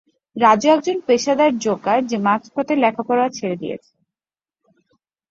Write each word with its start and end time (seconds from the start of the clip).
রাজু 0.35 0.67
একজন 0.69 0.97
পেশাদার-জোকার 1.07 1.99
যে 2.05 2.17
মাঝপথে 2.17 2.73
লেখাপড়া 2.75 3.25
ছেড়ে 3.29 3.55
দিয়েছে। 3.55 3.91